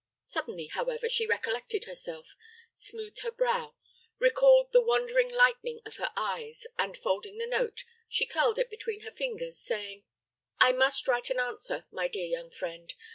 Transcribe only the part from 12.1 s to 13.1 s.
young friend.